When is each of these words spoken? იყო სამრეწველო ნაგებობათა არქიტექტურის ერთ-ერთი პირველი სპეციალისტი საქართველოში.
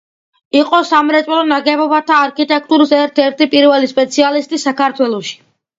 იყო 0.59 0.79
სამრეწველო 0.91 1.43
ნაგებობათა 1.51 2.17
არქიტექტურის 2.29 2.95
ერთ-ერთი 3.03 3.51
პირველი 3.55 3.95
სპეციალისტი 3.95 4.67
საქართველოში. 4.69 5.41